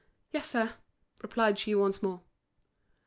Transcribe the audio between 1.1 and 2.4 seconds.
replied she once more.